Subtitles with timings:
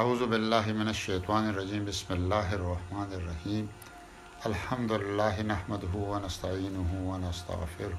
[0.00, 3.64] اعوذ باللہ من الشیطان الرجیم بسم اللہ الرحمن الرحیم
[4.50, 7.92] الحمد للہ اللہ نحمدین ہُونطر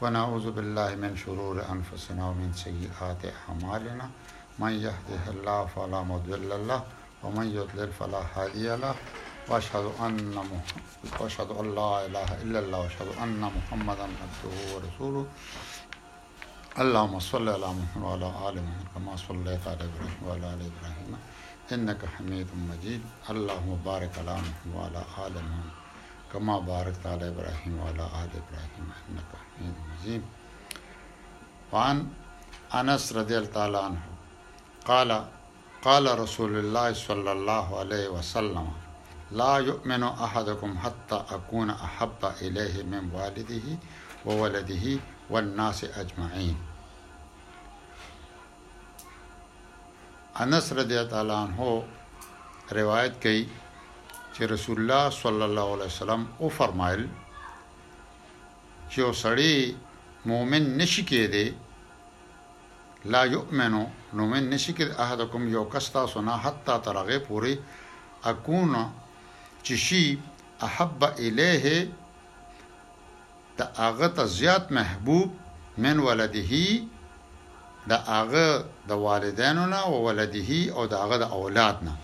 [0.00, 4.00] ونعوذ باللہ من شرور انفسنا ومن سیئات الفصن
[4.60, 7.42] سگیٰۃنا فلامد اللہ وم
[7.98, 14.04] فلاح اللہ وشد الحمۃ اللّہ محمد
[14.42, 15.28] ورسوله
[16.80, 21.16] اللهم صل على محمد وعلى ال محمد كما صليت على ابراهيم وعلى ال ابراهيم
[21.72, 25.74] انك حميد مجيد اللهم بارك على محمد وعلى ال محمد
[26.32, 30.22] كما باركت على ابراهيم وعلى ال ابراهيم انك حميد مجيد
[31.72, 32.06] وعن
[32.80, 34.02] انس رضي الله تعالى عنه
[34.86, 35.24] قال
[35.86, 38.72] قال رسول الله صلى الله عليه وسلم
[39.30, 43.64] لا يؤمن احدكم حتى اكون احب اليه من والده
[44.26, 44.98] وولده
[45.30, 46.56] والناس اجمعین
[50.40, 51.82] انس رضی الله عنه
[52.78, 53.42] روایت کړي
[54.34, 57.02] چې رسول الله صلی الله علیه وسلم او فرمایل
[58.92, 59.56] چې سړی
[60.32, 61.44] مؤمن نشي کېده
[63.12, 63.84] لا یؤمنو
[64.16, 67.54] نو من نشي کې احدکم یو کستا سنا حتا ترغه پوری
[68.32, 68.72] اكون
[69.64, 70.02] چې شي
[70.68, 71.66] احب الیه
[73.58, 75.28] د هغه ته زیات محبوب
[75.84, 76.52] من ولده
[77.90, 78.46] د هغه
[78.90, 81.94] د والدینو نه او ولده او د هغه د اولاد نه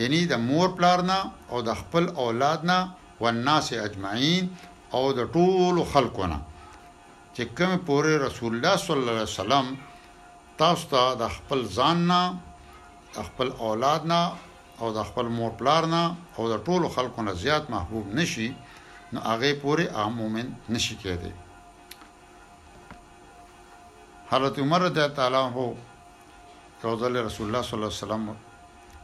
[0.00, 1.18] یعنی د مور پلار نه
[1.52, 2.78] او د خپل اولاد نه
[3.22, 4.44] والناس اجمعین
[4.96, 6.38] او د ټول خلکو نه
[7.34, 9.66] چې کوم پورې رسول الله صلی الله علیه وسلم
[10.60, 12.22] تاسو ته د خپل ځان نه
[13.28, 14.20] خپل اولاد نه
[14.80, 16.02] او د خپل مور پلار نه
[16.36, 18.48] او د ټول خلکو نه زیات محبوب نشي
[19.12, 21.32] نو هغه پورې عام مومن نشي کېدی
[24.30, 25.62] حضرت عمر رضی الله عنه
[26.84, 28.24] یو ځل رسول الله صلی الله علیه وسلم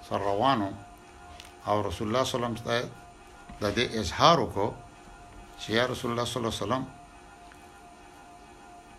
[0.09, 0.71] سره روانو
[1.69, 2.91] او رسول الله صلی الله علیه وسلم
[3.63, 4.69] د دې اظهار وکړو
[5.61, 6.85] چې یا رسول الله صلی الله علیه وسلم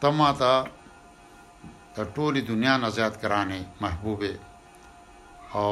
[0.01, 0.51] تما ته
[1.95, 4.33] د ټولي دنیا نه زیات کرانه محبوبه
[5.57, 5.69] او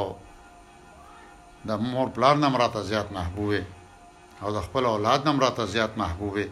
[1.67, 3.61] د مور پلان نه مراته زیات محبوبه
[4.43, 6.45] او د خپل اولاد نم راته زیات محبوبه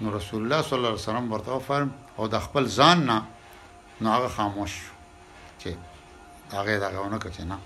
[0.00, 3.18] نو رسول الله صلی الله علیه وسلم ورته فرم او د خپل ځان نه
[4.00, 4.72] نو هغه خاموش
[5.60, 5.70] چې
[6.56, 7.58] هغه دا غوونه کوي نه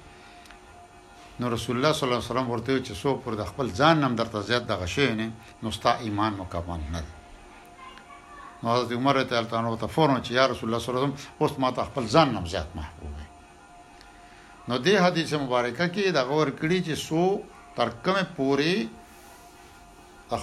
[1.40, 4.12] نو رسول الله صلی الله علیه وسلم ورته چې سو پر د خپل ځان نم
[4.20, 5.32] درته زیات د غشې نه
[5.62, 7.00] نو ستا ایمان مکمل نه
[8.62, 11.40] نو حضرت عمر ته التانو ته فورن چې یا رسول الله صلی الله علیه وسلم
[11.40, 13.24] اوس ما ته خپل ځان نم زیات محبوبه
[14.68, 17.24] نو دې حدیث مبارکه کې دا غور کړی چې سو
[17.76, 18.76] ترکه مې پوری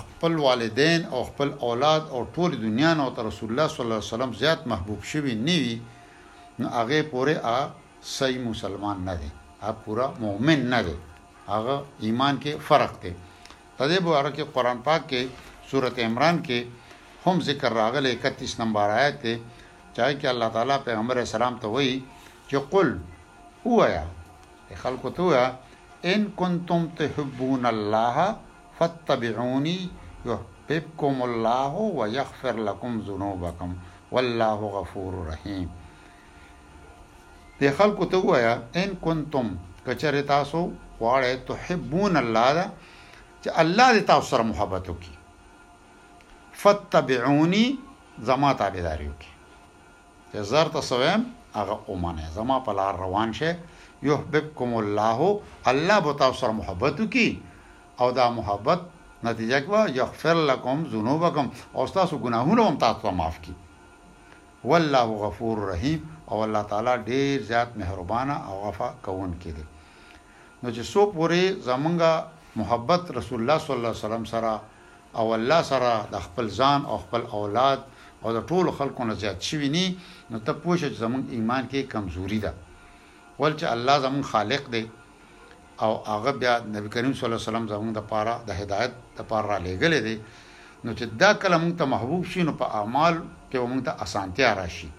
[0.01, 4.13] خپل والدین او خپل اولاد او ټول دنیا نو تر رسول الله صلی الله علیه
[4.15, 5.75] وسلم زیات محبوب شوی نیوی
[6.59, 7.57] نو هغه پوره ا
[8.17, 9.29] صحیح مسلمان نه دی
[9.67, 10.95] ا پورا مؤمن نه دی
[11.53, 13.13] هغه ایمان کې فرق دی
[13.77, 15.21] تدې بواره کې قران پاک کې
[15.69, 16.59] سورته عمران کې
[17.25, 19.33] هم ذکر راغلی 31 نمبر آیت کې
[19.95, 21.95] چای کې الله تعالی پیغمبر اسلام ته وایي
[22.49, 22.88] چې قل
[23.65, 24.03] هوایا
[24.83, 25.47] خلکو ته وایي
[26.05, 28.37] ان کنتم تحبون الله
[28.79, 29.89] فاتبعوني
[30.25, 33.75] يحببكم الله ويغفر لكم ذنوبكم
[34.11, 35.69] والله غفور رحيم
[37.61, 40.71] د خلکو ته وایا ان کنتم کچره تاسو
[41.01, 42.65] واړه تحبون الله دا
[43.43, 45.17] چې الله دې تاسو سره محبت وکي
[46.53, 47.77] فتبعوني
[48.19, 49.33] زما تابعداري وکي
[50.43, 51.25] زر تاسو هم
[51.55, 53.57] هغه اومانه زما په لار روان شه
[54.03, 55.19] يحببكم الله
[55.67, 57.41] الله به تاسو سره محبت وکي
[57.99, 58.79] او دا محبت
[59.23, 63.53] نتیجه کې یغفر لكم ذنوبکم او تاسو ګناهونه هم تاسو معاف کی
[64.63, 65.99] والله غفور رحیم
[66.29, 69.65] او الله تعالی ډیر زیات مهربانه او غفا کون کې دی
[70.63, 72.23] نو چې سو پوره زمونږه
[72.55, 74.61] محبت رسول الله صلی الله علیه وسلم سره
[75.15, 77.79] او الله سره د خپل ځان او خپل اولاد
[78.23, 79.97] او د ټول خلکو نه زیات شي ني
[80.29, 82.53] نو ته پوښتې زمونږ ایمان کې کمزوري ده
[83.39, 84.84] ول چې الله زمون خالق دی
[85.86, 89.28] او هغه بیا نبی کریم صلی الله علیه وسلم زمون د پاره د هدایت د
[89.31, 90.16] پاره را لېګلې دی
[90.84, 93.16] نو چې دا کلم ته محبوب شي نو په اعمال
[93.51, 94.89] کې موږ ته اسانتیا راشي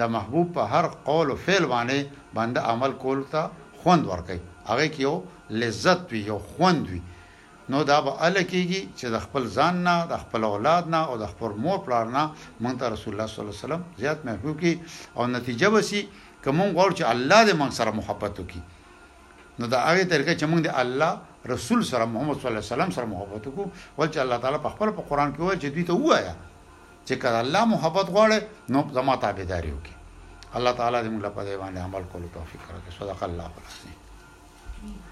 [0.00, 2.04] د محبوب په هر قول او فعل باندې
[2.36, 3.40] باندې عمل کول ته
[3.82, 4.38] خوند ورکي
[4.70, 5.16] هغه کې یو
[5.60, 7.02] لذت وي یو خوند وي
[7.70, 11.14] نو دا به ال کېږي چې د خپل ځان نه د خپل اولاد نه او
[11.22, 12.22] د خپل مور پلار نه
[12.62, 14.72] مونږ ته رسول الله صلی الله علیه وسلم زیات محبوب کی
[15.16, 16.00] او نتیجه وسی
[16.44, 18.62] کوم غواړو چې الله دې موږ سره محبت وکړي
[19.60, 21.12] نو دا هغه طریقه چې موږ دې الله
[21.54, 23.64] رسول سره محمد صلی الله علیه وسلم سره محبت وکړو
[23.98, 26.34] ول چې الله تعالی په خپل په قران کې وایي چې دوی ته وایا
[27.06, 31.88] چې کله الله محبت غواړي نو زما تابعداري وکړي الله تعالی دې موږ لپاره باندې
[31.88, 35.11] عمل کولو توفیق ورکړي صدق الله العظیم